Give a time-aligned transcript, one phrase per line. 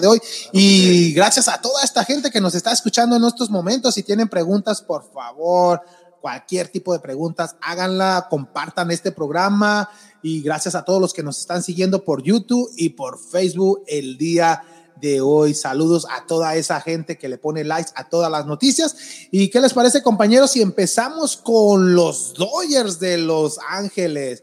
[0.00, 0.20] de hoy.
[0.52, 3.94] Y gracias a toda esta gente que nos está escuchando en estos momentos.
[3.94, 5.80] Si tienen preguntas, por favor,
[6.20, 9.88] cualquier tipo de preguntas, háganla, compartan este programa.
[10.22, 14.16] Y gracias a todos los que nos están siguiendo por YouTube y por Facebook el
[14.16, 14.62] día
[15.00, 15.54] de hoy.
[15.54, 18.96] Saludos a toda esa gente que le pone likes a todas las noticias.
[19.30, 20.52] ¿Y qué les parece, compañeros?
[20.52, 24.42] Si empezamos con los Dodgers de Los Ángeles.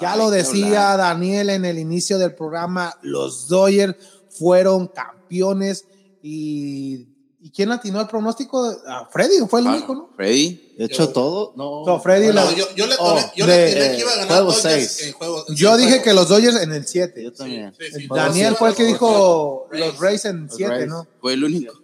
[0.00, 3.94] Ya lo decía Daniel en el inicio del programa, los Dodgers
[4.38, 5.86] fueron campeones
[6.22, 7.08] y
[7.44, 8.72] ¿Y quién atinó el pronóstico?
[8.86, 10.10] Ah, Freddy fue el único, ¿no?
[10.14, 10.74] Freddy.
[10.78, 11.52] De hecho, todo.
[11.56, 12.26] No, no Freddy.
[12.26, 15.44] Bueno, yo, yo, le, oh, yo le tiré que iba a ganar juego en juego.
[15.48, 16.04] En yo dije juego.
[16.04, 17.20] que los Dodgers en el 7.
[17.20, 17.74] Yo también.
[17.76, 21.08] Sí, sí, Daniel fue el que dijo los Rays en 7, ¿no?
[21.20, 21.74] Fue el único.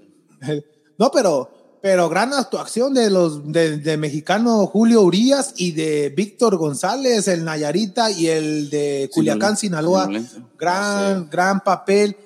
[0.99, 6.57] No, pero, pero gran actuación de los de, de, mexicano Julio Urias y de Víctor
[6.57, 10.11] González, el Nayarita y el de Culiacán, Sinaloa.
[10.59, 12.17] Gran, gran papel.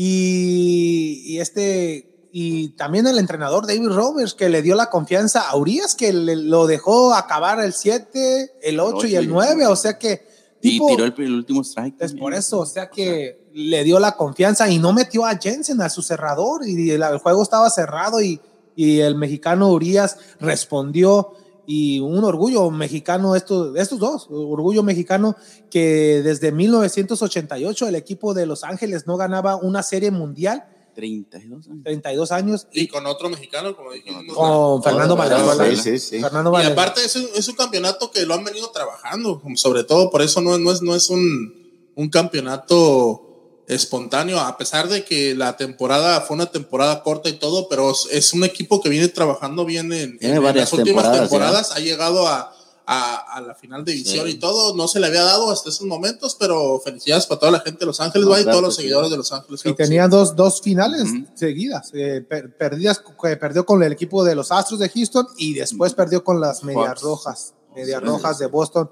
[0.00, 5.56] Y, y este y también el entrenador David Roberts que le dio la confianza a
[5.56, 9.98] Urias que le, lo dejó acabar el 7, el 8 y el 9, o sea
[9.98, 10.24] que
[10.60, 11.96] tipo, y tiró el, el, último strike.
[11.98, 15.26] Es por eso, o sea que o sea, le dio la confianza y no metió
[15.26, 18.40] a Jensen a su cerrador y el, el juego estaba cerrado y,
[18.76, 21.32] y, el mexicano Urias respondió
[21.70, 25.36] y un orgullo mexicano estos, estos dos, orgullo mexicano
[25.70, 31.84] que desde 1988 el equipo de Los Ángeles no ganaba una serie mundial 32 años.
[31.84, 32.68] 32 años.
[32.72, 34.24] Y, y con otro mexicano, como dijimos.
[34.34, 35.66] Con Fernando Valenzuela.
[35.66, 36.20] Sí, sí, sí.
[36.20, 40.10] Fernando y aparte es un, es un, campeonato que lo han venido trabajando, sobre todo
[40.10, 43.27] por eso no, no es, no es un, un campeonato
[43.68, 48.32] espontáneo, a pesar de que la temporada fue una temporada corta y todo, pero es
[48.32, 52.26] un equipo que viene trabajando bien en, en, en las últimas temporadas, temporadas ha llegado
[52.26, 52.54] a,
[52.90, 54.32] a, a, la final de división sí.
[54.32, 54.74] y todo.
[54.74, 57.86] No se le había dado hasta esos momentos, pero felicidades para toda la gente de
[57.86, 59.60] Los Ángeles, no, y todos los seguidores de Los Ángeles.
[59.62, 60.10] Y tenía sí.
[60.10, 61.90] dos, dos finales seguidas.
[61.92, 65.92] Eh, per, perdidas, eh, perdió con el equipo de los Astros de Houston y después
[65.92, 68.90] perdió con las Medias Rojas, Medias Rojas de Boston.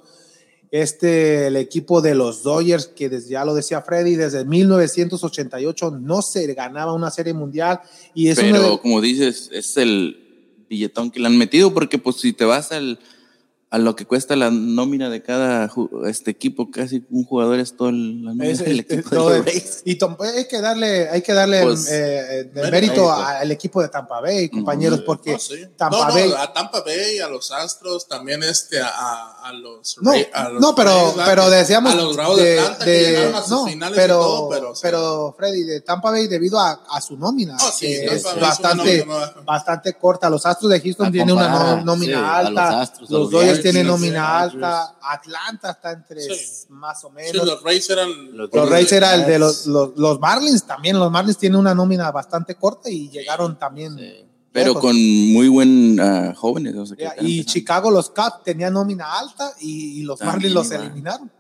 [0.71, 6.23] Este, el equipo de los Dodgers, que desde, ya lo decía Freddy, desde 1988 no
[6.23, 7.81] se ganaba una serie mundial.
[8.15, 8.79] Y es Pero de...
[8.81, 10.19] como dices, es el
[10.69, 12.99] billetón que le han metido, porque pues si te vas al
[13.69, 15.69] a lo que cuesta la nómina de cada
[16.07, 19.31] este equipo, casi un jugador es todo el, la nómina es, del es, equipo todo
[19.31, 19.99] de el, Y
[20.37, 24.49] hay que darle, hay que darle pues, eh, de mérito al equipo de Tampa Bay,
[24.49, 25.67] compañeros, porque no, sí.
[25.77, 26.33] Tampa no, Bay.
[26.39, 29.97] a Tampa Bay, a los Astros, también este, a, a los.
[30.01, 31.93] No, a los no pero, pero decíamos.
[31.93, 34.23] A los Bravos de, de Atlanta, de, que llegaron a sus no, finales pero, y
[34.23, 34.73] todo, pero.
[34.81, 39.05] Pero, Freddy, de Tampa Bay, debido a, a su nómina, oh, sí, que es bastante,
[39.45, 40.31] bastante corta.
[40.31, 43.31] Los Astros de Houston tienen una nómina sí, alta, los, Astros, los
[43.63, 46.67] Tienen nómina alta, Atlanta está entre sí.
[46.71, 47.33] más o menos.
[47.33, 48.37] Sí, los Rays eran.
[48.37, 50.99] Los, los Rays eran el de los, los, los, Marlins también.
[50.99, 53.97] Los Marlins tienen una nómina bastante corta y llegaron también.
[53.97, 54.25] Sí.
[54.53, 54.83] Pero lejos.
[54.83, 56.75] con muy buen uh, jóvenes.
[56.77, 60.71] O sea, y Chicago, los Cubs tenían nómina alta y, y los también, Marlins los
[60.71, 61.31] eliminaron.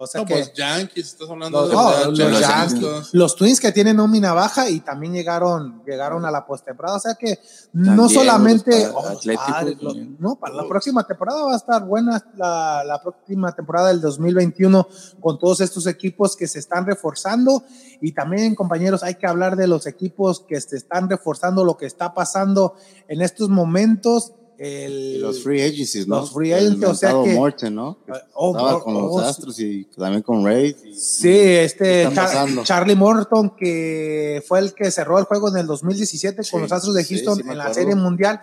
[0.00, 3.34] O sea no, que, pues Yankees, estás hablando los, de no, los, los Yankees, los
[3.34, 6.98] Twins que tienen nómina baja y también llegaron, llegaron a la postemporada.
[6.98, 7.40] O sea que
[7.72, 12.24] también no solamente oh, padre, lo, no, para la próxima temporada va a estar buena
[12.36, 14.86] la, la, próxima temporada del 2021
[15.18, 17.64] con todos estos equipos que se están reforzando.
[18.00, 21.86] Y también compañeros hay que hablar de los equipos que se están reforzando lo que
[21.86, 22.76] está pasando
[23.08, 26.16] en estos momentos el, los free agencies, ¿no?
[26.16, 27.98] Los free agencies, o sea que Morton, ¿no?
[28.34, 30.76] Oh, Estaba oh, con los oh, Astros y también con Rays.
[30.84, 35.66] Y, sí, este Char Charlie Morton que fue el que cerró el juego en el
[35.66, 38.42] 2017 sí, con los Astros de Houston sí, sí, en la Serie Mundial.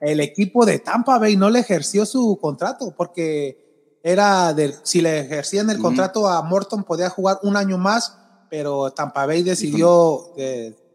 [0.00, 5.20] El equipo de Tampa Bay no le ejerció su contrato porque era de si le
[5.20, 5.82] ejercían el uh -huh.
[5.82, 8.16] contrato a Morton podía jugar un año más,
[8.48, 10.32] pero Tampa Bay decidió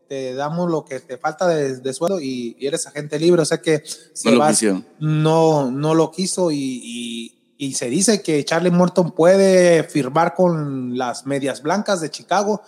[0.08, 3.46] te damos lo que te falta de, de sueldo y, y, eres agente libre, o
[3.46, 3.84] sea que
[4.24, 4.64] no, lo vas,
[5.00, 10.98] no, no, lo quiso y, y, y, se dice que Charlie Morton puede firmar con
[10.98, 12.62] las medias blancas de Chicago,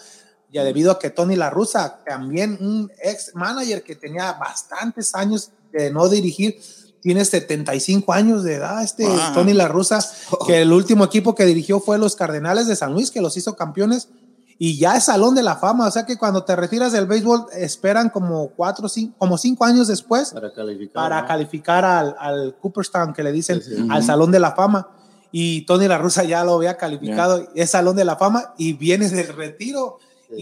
[0.52, 5.52] ya debido a que Tony La Russa, también un ex manager que tenía bastantes años
[5.72, 6.60] de no dirigir,
[7.02, 9.08] tiene 75 años de edad, este.
[9.34, 10.00] Tony La Russa,
[10.48, 13.56] que el último equipo que dirigió fue los Cardenales de San Luis, que los hizo
[13.56, 14.10] campeones
[14.60, 17.48] y ya es salón de la fama, o sea que cuando te retiras del béisbol
[17.54, 21.28] esperan como cuatro, cinco, como cinco años después para calificar, para ¿no?
[21.28, 23.88] calificar al, al, Cooperstown que le dicen sí, sí.
[23.90, 24.90] al salón de la fama
[25.32, 27.64] y Tony La Russa ya lo había calificado, yeah.
[27.64, 30.00] es salón de la fama y viene del retiro
[30.30, 30.36] sí.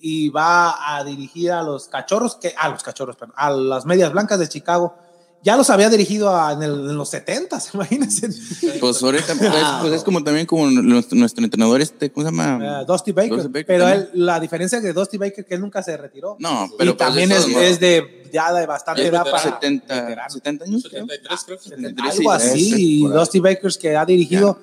[0.00, 3.86] y, y, va a dirigir a los cachorros, que, a los cachorros, perdón, a las
[3.86, 4.96] medias blancas de Chicago
[5.44, 8.28] ya los había dirigido a- en, el- en los 70, imagínense.
[8.80, 9.50] Pues ahorita pues,
[9.80, 12.82] pues, es como también como nuestro, nuestro entrenador este, ¿cómo se llama?
[12.82, 13.30] Eh, Dusty Baker.
[13.32, 16.36] Dusty Baker pero él, la diferencia de Dusty Baker que él nunca se retiró.
[16.38, 20.00] No, pero y pues, también es, es de ya de bastante Es edad para 70,
[20.02, 20.30] veterano.
[20.30, 20.82] 70 años.
[20.88, 21.06] creo.
[21.06, 21.64] 73 creo que.
[21.64, 23.02] 73, algo sí, así.
[23.06, 24.58] Dusty Bakers que ha dirigido.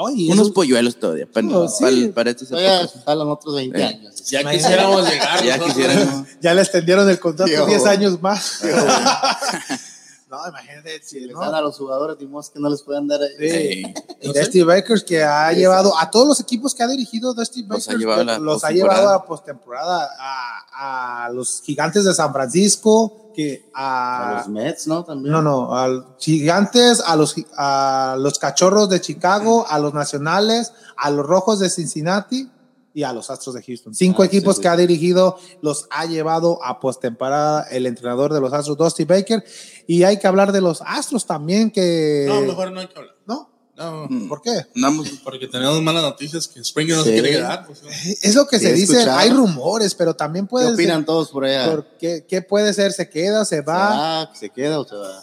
[0.00, 1.82] Unos polluelos todavía para, No, sí.
[1.82, 3.02] para, para estas Todavía épocas.
[3.06, 3.84] jalan otros 20 Eh.
[3.84, 4.24] años.
[4.26, 4.68] Ya Imagínate.
[4.68, 5.42] quisiéramos llegar.
[5.44, 6.28] Ya quisiéramos.
[6.42, 7.64] ya le extendieron el contrato Tío.
[7.66, 8.60] 10 años más.
[10.30, 11.00] no, imagínate.
[11.02, 11.40] si Les no.
[11.40, 13.20] dan a los jugadores, dimos que no les pueden dar.
[13.38, 13.48] Sí.
[13.50, 13.94] Sí.
[14.20, 17.68] Y Dusty Bakers que ha llevado a todos los equipos que ha dirigido Dusty Los
[17.68, 19.00] Bakers ha llevado a la los ha postemporada.
[19.00, 24.86] llevado a postemporada a, a los gigantes de San Francisco que A a, los Mets,
[24.88, 25.04] ¿no?
[25.04, 25.32] También.
[25.32, 30.72] no no a los gigantes a los a los cachorros de Chicago a los nacionales
[30.96, 32.50] a los rojos de Cincinnati
[32.94, 33.94] y a los Astros de Houston.
[33.94, 34.62] Cinco Ah, equipos sí, sí.
[34.62, 39.44] que ha dirigido, los ha llevado a postemporada el entrenador de los Astros, Dusty Baker.
[39.86, 42.24] Y hay que hablar de los Astros también, que.
[42.28, 43.14] No, mejor no hay que hablar.
[43.26, 43.50] ¿No?
[43.76, 44.28] No, Mm.
[44.28, 44.50] ¿Por qué?
[44.74, 47.10] Andamos porque tenemos malas noticias que Springer no Sí.
[47.10, 47.64] se quiere quedar.
[47.64, 47.88] pues, ¿no?
[48.22, 49.18] Es lo que se dice, escuchado.
[49.18, 51.06] hay rumores, pero también ¿Qué puede opinan ser.
[51.06, 51.70] todos por allá?
[51.70, 52.92] por qué, qué puede ser?
[52.92, 53.44] ¿Se queda?
[53.44, 53.88] ¿Se ¿Se va?
[54.24, 54.34] va?
[54.34, 55.22] ¿Se queda o se va?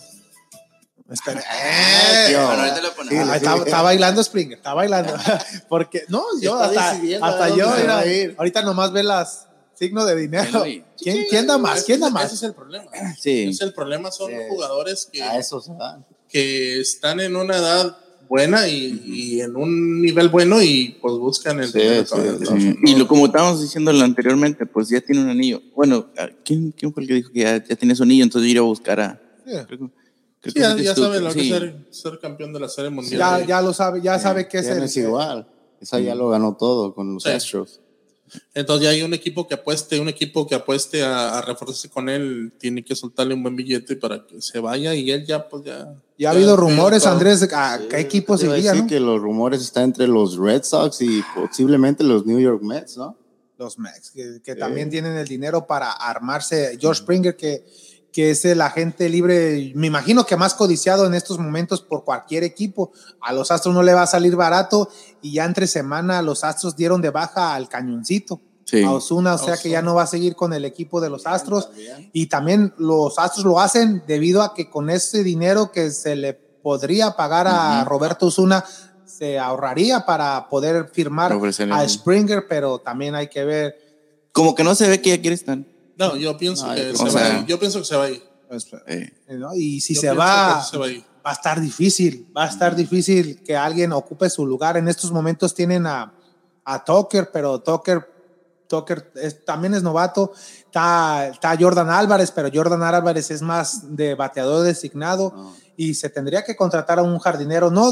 [1.10, 1.44] Espera.
[1.50, 2.46] Ah, Eh, tío.
[2.46, 3.30] Bueno, ahorita lo ponemos.
[3.30, 5.13] Ah, está, está bailando Springer, está bailando.
[5.69, 6.92] Porque, no, yo hasta,
[7.22, 8.04] hasta yo, mira,
[8.38, 10.63] ahorita nomás ve las signos de dinero.
[10.63, 10.84] Sí.
[10.98, 11.78] ¿Quién, quién da más?
[11.80, 12.34] Ese- ¿Quién da Ese más?
[12.34, 12.86] es el problema.
[13.19, 13.42] Sí.
[13.44, 14.38] Ese es el problema, son Sí.
[14.50, 16.00] jugadores que, A eso se va.
[16.30, 17.98] que están en una edad
[18.28, 22.75] buena y, y en un nivel bueno y pues buscan el Sí.
[22.84, 25.62] Y lo, como estábamos diciendo anteriormente, pues ya tiene un anillo.
[25.75, 26.07] Bueno,
[26.44, 28.24] ¿quién, quién fue el que dijo que ya, ya tiene su anillo?
[28.24, 29.22] Entonces ir a buscar a.
[29.46, 29.52] Sí.
[30.53, 31.51] Creo, Sí, ya, ya sabe lo que sí.
[31.51, 33.19] es ser, ser campeón de la serie mundial.
[33.42, 34.74] Ya, ya lo sabe, ya sabe que es el.
[34.74, 35.47] Tienes igual.
[35.81, 37.30] Esa ya lo ganó todo con los Sí.
[37.30, 37.81] Astros.
[38.53, 42.09] Entonces ya hay un equipo que apueste, un equipo que apueste a, a reforzarse con
[42.09, 45.63] él, tiene que soltarle un buen billete para que se vaya y él ya pues
[45.63, 45.94] ya.
[46.18, 47.13] Ya ha habido rumores, todo.
[47.13, 48.88] Andrés, a qué equipos Te iba a iría, ¿no?
[48.88, 53.15] que los rumores están entre los Red Sox y posiblemente los New York Mets, ¿no?
[53.57, 56.77] Los Mex, que, que también tienen el dinero para armarse.
[56.81, 57.65] George Springer, que,
[58.16, 62.46] que es el agente libre, me imagino que más codiciado en estos momentos por cualquier
[62.46, 62.94] equipo.
[63.20, 64.88] A los Astros no le va a salir barato
[65.22, 68.40] y ya entre semana los Astros dieron de baja al cañoncito.
[68.64, 68.84] Sí.
[68.84, 71.28] A Osuna, o sea que ya no va a seguir con el equipo de los
[71.28, 71.68] Astros.
[72.14, 76.36] Y también los Astros lo hacen debido a que con ese dinero que se le
[76.36, 78.64] podría pagar a Roberto Osuna,
[79.04, 81.38] se ahorraría para poder firmar
[81.70, 83.76] a Springer, pero también hay que ver.
[84.32, 85.58] Como que no se ve que ya quiere estar.
[85.97, 87.45] No, yo pienso No, que yo se va a sea- ir.
[87.45, 88.24] Yo pienso que se va a ir.
[88.47, 89.56] pues, Eh, ¿no?
[89.56, 91.03] Y si se va, se va a ir.
[91.25, 94.77] va a estar difícil, va a estar difícil que alguien ocupe su lugar.
[94.77, 96.13] En estos momentos tienen a,
[96.63, 98.07] a Tucker, pero Tucker,
[98.68, 100.31] Tucker es- también es novato.
[100.65, 105.56] Está, está Jordan Álvarez, pero Jordan Álvarez es más de bateador designado No.
[105.77, 107.92] Y se tendría que contratar a un jardinero, no,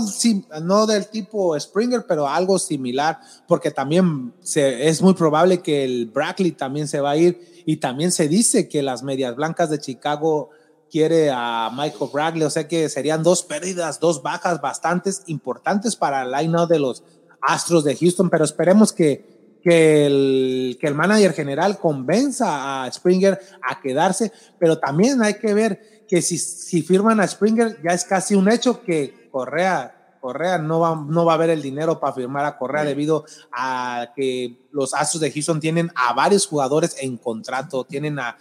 [0.62, 6.07] no del tipo Springer, pero algo similar, porque también se, es muy probable que el
[6.07, 9.80] Brackley también se va a ir y también se dice que las Medias Blancas de
[9.80, 10.50] Chicago
[10.89, 16.24] quiere a Michael Brackley, o sea que serían dos pérdidas, dos bajas bastantes importantes para
[16.24, 17.03] el line de los
[17.41, 23.39] Astros de Houston, pero esperemos que, que, el, que el manager general convenza a Springer
[23.68, 28.06] a quedarse, pero también hay que ver que si, si firman a Springer ya es
[28.06, 32.13] casi un hecho que Correa, Correa no va, no va a haber el dinero para
[32.13, 37.18] firmar a Correa debido a que los Astros de Houston tienen a varios jugadores en
[37.18, 38.38] contrato, tienen a,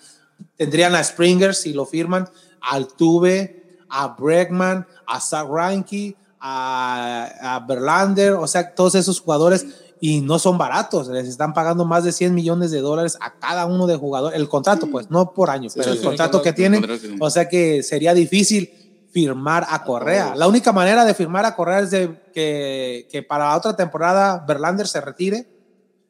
[0.58, 2.28] tendrían a Springer si lo firman,
[2.60, 9.64] al Tuve, a Bregman, a Zach Reinke, a, a Verlander, o sea, todos esos jugadores
[10.04, 13.66] y no son baratos, les están pagando más de 100 millones de dólares a cada
[13.66, 16.52] uno de jugadores, el contrato pues, no por año, pero sí, el sí, contrato que
[16.52, 16.84] tienen,
[17.20, 20.34] o sea que sería difícil firmar a Correa.
[20.34, 24.44] La única manera de firmar a Correa es de que, que para la otra temporada
[24.44, 25.46] Verlander se retire,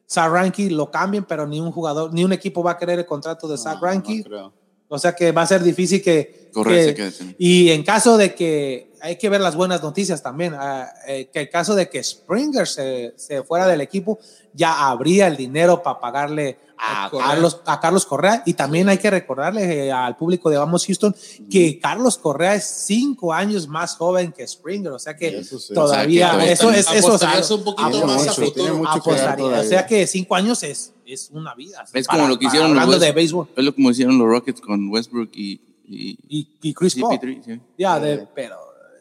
[0.09, 3.47] Zach lo cambien, pero ni un jugador, ni un equipo va a querer el contrato
[3.47, 4.25] de Zach No, Greinke.
[4.27, 4.53] no.
[4.93, 6.49] O sea que va a ser difícil que.
[6.53, 7.35] Correa que- se quede, sí.
[7.39, 8.91] y en caso de que.
[9.01, 10.53] Hay que ver las buenas noticias también.
[10.57, 14.17] ah, eh, que en caso de que Springer se, se fuera del equipo,
[14.53, 17.11] ya habría el dinero para pagarle a, A.
[17.11, 18.43] Carlos, a Carlos Correa.
[18.45, 21.13] Y también hay que recordarle eh, al público de Vamos Houston
[21.51, 24.93] que Carlos Correa es cinco años más joven que Springer.
[24.93, 25.73] O sea que Eso sí.
[25.73, 26.29] todavía.
[26.29, 26.89] O sea, que eso es.
[26.89, 28.87] Eso es un poquito más a futuro.
[28.87, 29.59] apostaría.
[29.59, 31.83] O sea que cinco años es, es una vida.
[31.93, 33.47] Es Para- como lo que hicieron los Hablando de West- béisbol.
[33.55, 37.17] Es lo como hicieron los Rockets con Westbrook y, y, Y, y Chris Paul.
[37.19, 37.59] CP3, sí.
[37.77, 38.57] Ya, de, pero.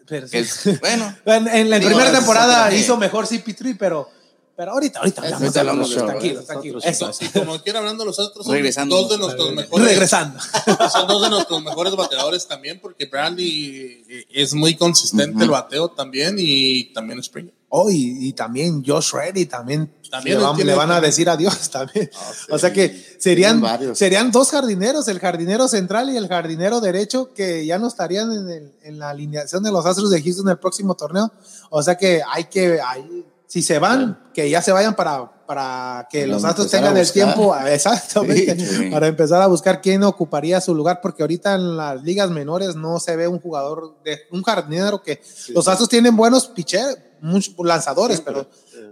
[0.06, 0.70] pero Que sí.
[0.70, 2.78] es- bueno, En, en la primera temporada eh.
[2.78, 4.08] hizo mejor CP3, pero,
[4.54, 7.78] Pero ahorita, ahorita Eso, hablamos ahorita de los de tranquilos, eso, Eso, Sí, como quiera
[7.78, 8.96] hablando los otros son Regresando.
[8.96, 10.38] dos de nuestros mejores regresando.
[10.92, 16.36] son dos de nuestros mejores bateadores también porque Brandy es muy consistente el bateo también
[16.38, 21.00] y también Springer Oh, y, también Josh Reddy también, También le, van, le van a
[21.00, 22.10] decir adiós también.
[22.14, 22.52] Ah, sí.
[22.52, 23.62] O sea que serían,
[23.94, 28.48] serían dos jardineros, el jardinero central y el jardinero derecho, que ya no estarían en,
[28.50, 31.32] el- en la alineación de los Astros de Houston en el próximo torneo.
[31.70, 36.06] O sea que hay que, hay- si se van, que ya se vayan para, para
[36.10, 38.90] que Para los Astros tengan el tiempo, exactamente, Sí.
[38.90, 43.00] para empezar a buscar quién ocuparía su lugar, porque ahorita en las ligas menores no
[43.00, 45.22] se ve un jugador, de un jardinero que
[45.54, 48.46] los Astros tienen buenos pitchers, muchos lanzadores, pero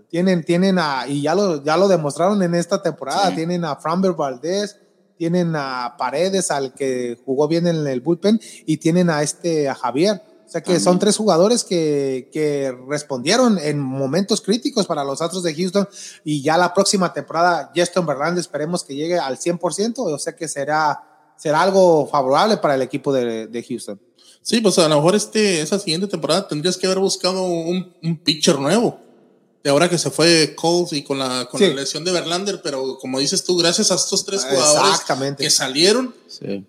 [0.08, 3.36] tienen, tienen a, y ya lo, ya lo demostraron en esta temporada, Sí.
[3.36, 4.76] tienen a Framber Valdez,
[5.18, 9.74] tienen a Paredes, al que jugó bien en el bullpen, y tienen a este, a
[9.74, 10.22] Javier.
[10.46, 15.44] O sea que son tres jugadores que, que respondieron en momentos críticos para los Astros
[15.44, 15.88] de Houston
[16.24, 20.48] y ya la próxima temporada Justin Verlander esperemos que llegue al 100%, o sea que
[20.48, 21.04] será,
[21.36, 24.00] será algo favorable para el equipo de, de Houston.
[24.42, 28.16] Sí pues a lo mejor este esa siguiente temporada tendrías que haber buscado un, un
[28.18, 28.98] pitcher nuevo
[29.62, 31.66] de ahora que se fue Coles y con la con Sí.
[31.68, 35.44] la lesión de Verlander pero como dices tú gracias a estos tres jugadores Exactamente.
[35.44, 36.64] que salieron Sí.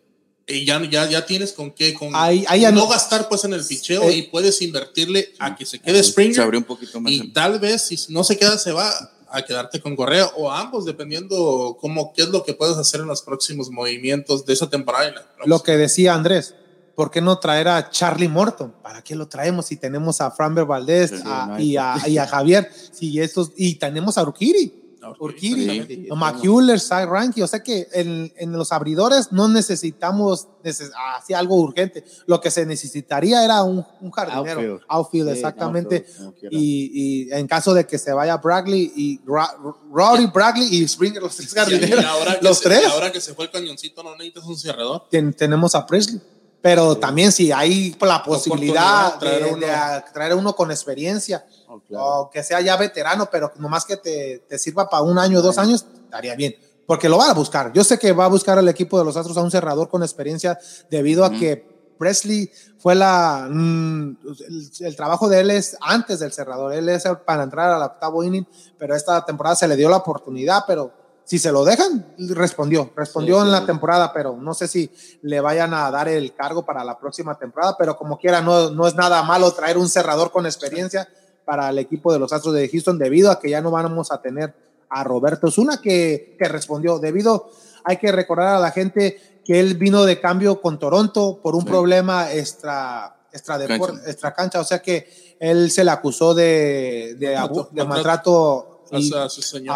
[0.47, 3.53] y ya, ya, ya tienes con qué, con Ahí- ahí no no- gastar pues en
[3.53, 6.99] el picheo Eh, y puedes invertirle a que se quede Springer Se abrió un poquito
[6.99, 7.11] más.
[7.11, 8.91] y el- tal vez si no se queda se va
[9.33, 13.07] a quedarte con Correa o ambos dependiendo cómo qué es lo que puedes hacer en
[13.07, 15.25] los próximos movimientos de esa temporada y la.
[15.45, 16.53] Lo que decía Andrés,
[16.95, 18.73] ¿por qué no traer a Charlie Morton?
[18.81, 22.17] ¿Para qué lo traemos si tenemos a Framber Valdez Sí, a- no y, a, y
[22.17, 22.69] a Javier?
[22.91, 24.77] Si estos, y tenemos a Urquiri.
[25.19, 30.91] Urquiri, a McHugh, Cy Ranky, o sea que en, en los abridores no necesitamos neces-
[31.17, 32.05] así algo urgente.
[32.27, 35.29] Lo que se necesitaría era un, un jardinero, outfield, Outfield.
[35.29, 36.05] Sí, exactamente.
[36.19, 36.91] outfield, y,
[37.27, 39.55] y en caso de que se vaya Bradley y Ra-
[39.91, 43.21] Rowdy, Bradley y Springer, los tres jardineros, y ahora que los se, tres ahora que
[43.21, 46.21] se fue el cañoncito no necesitas un cerrador ten- tenemos a Presley.
[46.61, 49.65] Pero también si hay la posibilidad traer de, uno.
[49.65, 52.05] de a- traer uno con experiencia, Oh, claro.
[52.21, 55.41] o que sea ya veterano, pero nomás que te, te sirva para un año o
[55.41, 56.55] dos años, estaría bien.
[56.85, 57.71] Porque lo van a buscar.
[57.73, 60.03] Yo sé que va a buscar el equipo de los Astros a un cerrador con
[60.03, 61.65] experiencia debido a que
[61.97, 63.47] Presley fue la...
[63.49, 64.17] mm,
[64.49, 66.73] el, el trabajo de él es antes del cerrador.
[66.73, 68.45] Él es el- para entrar al octavo inning,
[68.77, 70.91] pero esta temporada se le dio la oportunidad, pero
[71.23, 72.91] si se lo dejan, respondió.
[72.95, 73.51] Respondió Sí, en sí.
[73.51, 77.35] la temporada, pero no sé si le vayan a dar el cargo para la próxima
[77.37, 81.07] temporada, pero como quiera, no, no es nada malo traer un cerrador con experiencia
[81.45, 84.21] para el equipo de los Astros de Houston, debido a que ya no vamos a
[84.21, 84.53] tener
[84.89, 86.99] a Roberto Zuna que, que respondió.
[86.99, 87.49] Debido,
[87.85, 91.65] hay que recordar a la gente que él vino de cambio con Toronto por un
[91.65, 93.93] problema extra, extra, Cancha.
[94.05, 99.13] extra cancha, o sea que él se le acusó de, de, abu- de maltrato y-
[99.13, 99.29] a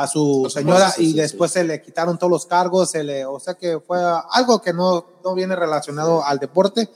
[0.08, 3.54] su a señora y después se le quitaron todos los cargos, se le, o sea
[3.56, 4.00] que fue
[4.32, 6.90] algo que no, no viene relacionado al deporte.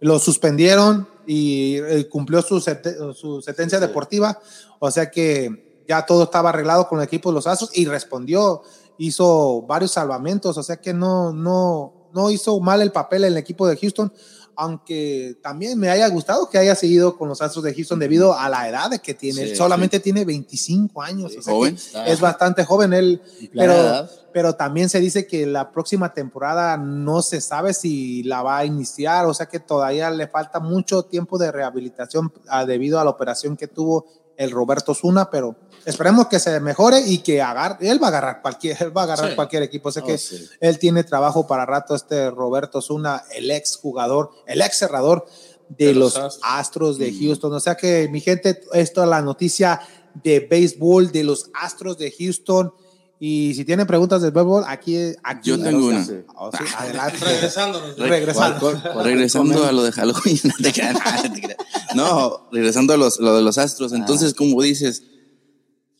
[0.00, 3.86] Lo suspendieron y eh, cumplió su, su sentencia sí.
[3.86, 4.38] deportiva,
[4.78, 8.62] o sea que ya todo estaba arreglado con el equipo de los Astros y respondió,
[8.98, 13.38] hizo varios salvamentos, o sea que no, no, no hizo mal el papel en el
[13.38, 14.12] equipo de Houston,
[14.56, 18.46] aunque también me haya gustado que haya seguido con los Astros de Houston debido a
[18.50, 21.78] la edad de que tiene, Sí, Él solamente tiene 25 años, Sí, o sea joven.
[22.06, 23.22] es bastante joven él,
[23.54, 28.58] pero, pero también se dice que la próxima temporada no se sabe si la va
[28.58, 33.04] a iniciar, o sea que todavía le falta mucho tiempo de rehabilitación ah, debido a
[33.04, 34.06] la operación que tuvo
[34.40, 35.54] el Roberto Zuna, pero
[35.84, 39.04] esperemos que se mejore y que agarre, él va a agarrar cualquier, él va a
[39.04, 39.36] agarrar Sí.
[39.36, 40.48] cualquier equipo, sea Oh, que sí.
[40.60, 45.26] él tiene trabajo para rato este Roberto Zuna, el ex jugador, el ex cerrador
[45.68, 47.52] de, De los los Astros, de Houston.
[47.52, 49.80] O sea que mi gente, esto es la noticia
[50.14, 52.72] de béisbol de los Astros de Houston.
[53.22, 56.06] Y si tienen preguntas del béisbol, aquí, aquí Yo tengo una.
[56.36, 57.18] Oh, sí, adelante.
[57.22, 58.58] regresándonos Regresando.
[58.60, 60.40] ¿Cuál- cuál- cuál Regresando a lo de Halloween.
[61.94, 63.92] no regresando a los, lo de los astros.
[63.92, 65.02] Entonces, como dices,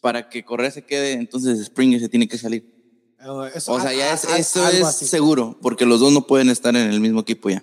[0.01, 2.65] para que Correa se quede, entonces Springer se tiene que salir.
[3.55, 5.07] Eso- O sea, ya es, a- a- eso es así.
[5.07, 7.63] seguro, porque los dos no pueden estar en el mismo equipo ya.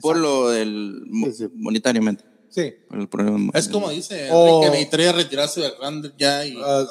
[0.00, 1.48] Por lo del mo- Sí, sí.
[1.54, 2.24] monetariamente.
[2.54, 2.74] Sí.
[2.88, 3.50] por el problema.
[3.54, 6.82] es como dice O- Enrique necesitaría retirarse de Rander ya y Uh, que o-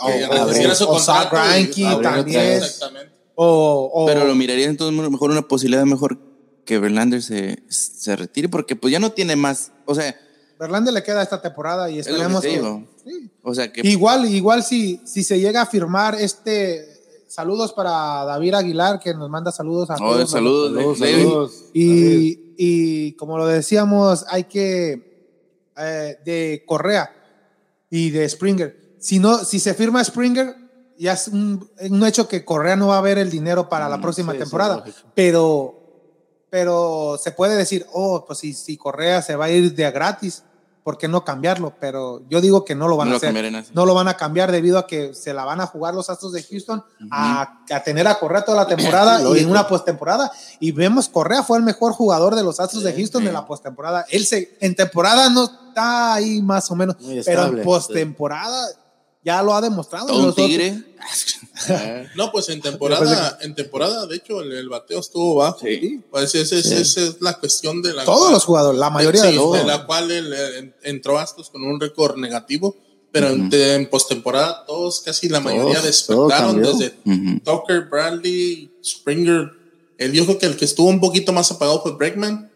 [0.73, 2.39] o- su contrato también.
[2.63, 6.17] exactamente O, o- Pero lo miraría entonces mejor una posibilidad mejor
[6.65, 9.71] que Verlander se, se retire, porque pues ya no tiene más.
[9.85, 10.15] O sea,
[10.59, 13.31] Verlander le queda esta temporada y es esperemos te que- sí.
[13.41, 16.87] O sea que Igual, igual si, si se llega a firmar este.
[17.27, 20.29] Saludos para David Aguilar, que nos manda saludos a Oh, todos.
[20.29, 21.51] saludos, Saludos.
[21.73, 25.10] Y, y como lo decíamos, hay que.
[25.77, 27.13] Eh, de Correa
[27.89, 28.95] y de Springer.
[28.99, 30.55] si no, si se firma Springer,
[30.97, 33.97] ya es un, un hecho que Correa no va a ver el dinero para la
[33.97, 34.83] Mm, próxima sí, temporada.
[35.15, 35.77] pero,
[36.49, 39.91] pero se puede decir, oh, pues si, si Correa se va a ir de a
[39.91, 40.43] gratis,
[40.83, 41.73] ¿por qué no cambiarlo?
[41.79, 43.65] Pero yo digo que no lo van No a lo hacer.
[43.73, 46.33] No lo van a cambiar debido a que se la van a jugar los Astros
[46.33, 50.31] de Houston a, a tener a Correa toda la temporada y en una postemporada.
[50.59, 53.27] Y vemos, Correa fue el mejor jugador de los Astros de Houston sí.
[53.27, 54.05] en la postemporada.
[54.09, 58.67] Él se, en temporada no está ahí más o menos, Muy pero en postemporada
[59.23, 60.07] ya lo ha demostrado.
[60.07, 60.83] Todo un tigre.
[62.15, 65.59] No, pues en temporada, en temporada, de hecho, el, el bateo estuvo bajo.
[65.59, 66.01] Sí.
[66.09, 69.21] Pues esa es, esa es la cuestión de la Todos cual- los jugadores, la mayoría
[69.23, 72.75] de los de la cual él, entró Astros con un récord negativo,
[73.11, 76.91] pero en, de- en postemporada todos, casi la mayoría despertaron desde.
[77.43, 79.51] Tucker, Bradley, Springer.
[79.97, 82.50] El yo creo que el que estuvo un poquito más apagado fue Bregman,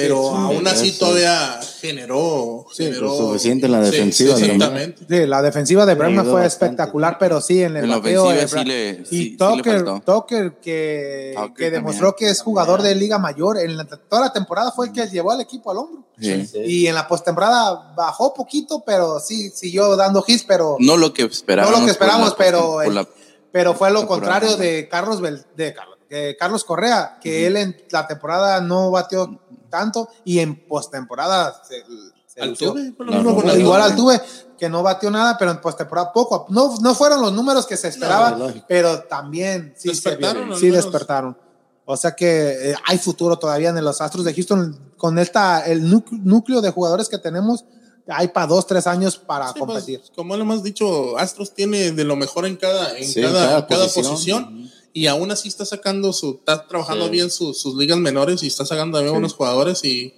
[0.00, 4.54] pero Sí, sí, aún así todavía generó, Sí, generó lo suficiente en la defensiva también.
[4.56, 5.04] exactamente.
[5.08, 6.46] Sí, la defensiva de ayudó fue bastante.
[6.46, 9.30] espectacular, pero sí, en el En la bateo, ofensiva sí Bra- le- y sí- sí
[9.30, 10.00] le Tucker, faltó.
[10.20, 12.28] Tucker que, Tucker que demostró también.
[12.28, 15.32] que es jugador de liga mayor, en la- toda la temporada fue el que llevó
[15.32, 16.04] al equipo al hombro.
[16.20, 21.22] Y en la postemporada bajó poquito, pero sí siguió dando hits, pero, No lo que
[21.24, 21.74] esperábamos.
[21.74, 23.08] No lo que esperábamos, pero por el- la-
[23.52, 27.76] pero fue lo contrario de Carlos Bel- de Carlos, de Carlos Correa, que él en
[27.90, 31.84] la temporada no batió tanto y en postemporada se,
[32.26, 32.40] se.
[32.40, 33.56] Altuve, lo No, mismo no.
[33.56, 34.20] Igual Altuve,
[34.58, 36.46] que no batió nada, pero en postemporada poco.
[36.50, 40.66] No, no fueron los números que se esperaban, pero también sí, se Despertaron, al sí
[40.66, 40.84] menos.
[40.84, 41.38] despertaron.
[41.84, 44.92] O sea que eh, hay futuro todavía en los Astros de Houston.
[44.98, 47.64] Con esta, el núcleo, de jugadores que tenemos,
[48.08, 50.02] hay para dos, tres años para Sí, pues, competir.
[50.14, 53.66] como lo hemos dicho, Astros tiene de lo mejor en cada, en Sí, cada, cada
[53.66, 54.12] cada posición.
[54.12, 54.70] posición.
[54.98, 57.10] Y aún así está sacando su, está trabajando Sí.
[57.10, 59.18] bien sus, sus ligas menores y está sacando también Sí.
[59.18, 59.84] buenos jugadores.
[59.84, 60.12] Y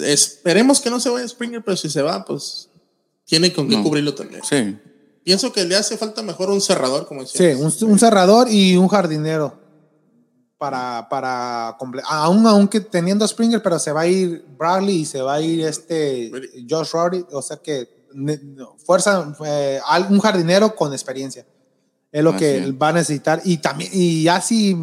[0.00, 2.68] esperemos que no se vaya Springer, pero si se va, pues
[3.24, 3.82] tiene con qué No.
[3.82, 4.42] cubrirlo también.
[4.48, 4.76] Sí.
[5.24, 7.56] Pienso que le hace falta mejor un cerrador, como Sí, decía.
[7.64, 9.58] un, un cerrador y un jardinero
[10.58, 11.76] para, para
[12.08, 15.40] aún aunque teniendo a Springer, pero se va a ir Bradley y se va a
[15.40, 16.30] ir este
[16.68, 18.02] Josh Rory, o sea que
[18.84, 21.46] fuerza eh, un jardinero con experiencia.
[22.12, 22.72] Es lo Así que es.
[22.74, 24.76] va a necesitar y también y así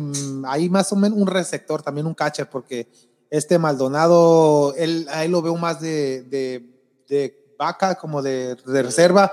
[0.48, 2.88] ahí más o menos un receptor, también un catcher porque
[3.30, 6.68] este Maldonado él ahí lo veo más de, de,
[7.08, 9.32] de vaca como de, de reserva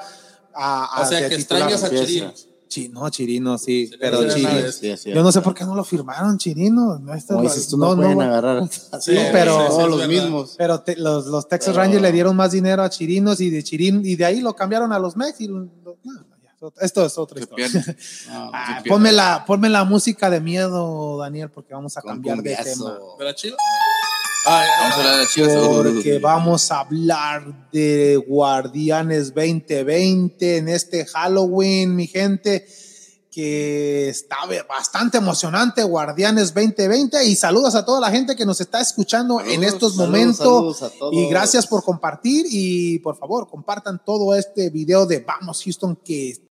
[0.54, 1.70] a, a o sea, de que titular.
[1.70, 2.06] extrañas a Empieza.
[2.06, 2.48] Chirinos.
[2.68, 4.72] Chi- no, Chirino, sí, Sí, pero sí, Chirino.
[4.72, 6.98] sí, Sí, sí, Yo no sé por qué no lo firmaron, Chirino.
[6.98, 8.68] No, lo- dices tú, no, no, pueden no, agarrar
[9.00, 10.08] Sí, pero- sí, todos es los verdad.
[10.12, 10.54] mismos.
[10.58, 13.62] Pero te- los, los Texas Pero- Rangers le dieron más dinero a Chirinos y de
[13.62, 15.40] Chirin y de ahí lo cambiaron a los Mex.
[15.40, 15.70] Y lo- no,
[16.80, 17.68] esto es otra historia.
[17.68, 17.96] pierde.
[18.28, 22.42] No, Ah, ponme, la, ponme la música de miedo, Daniel, porque vamos a con cambiar
[22.42, 22.98] de tema.
[24.48, 24.64] Ah.
[24.80, 25.66] Vamos a hablar de Chivas.
[25.66, 32.64] Porque vamos a hablar de Guardianes 2020 en este Halloween, mi gente,
[33.28, 34.36] que está
[34.68, 37.24] bastante emocionante, Guardianes 2020.
[37.26, 40.38] Y saludos a toda la gente que nos está escuchando en estos saludos, momentos.
[40.38, 41.12] saludos a todos.
[41.14, 46.36] Y gracias por compartir y por favor compartan todo este video de Vamos Houston que